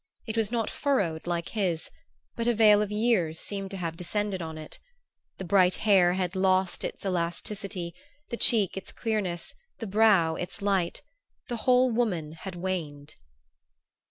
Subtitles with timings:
[0.25, 1.91] It was not furrowed like his;
[2.35, 4.79] but a veil of years seemed to have descended on it.
[5.37, 7.93] The bright hair had lost its elasticity,
[8.29, 11.03] the cheek its clearness, the brow its light:
[11.49, 13.13] the whole woman had waned.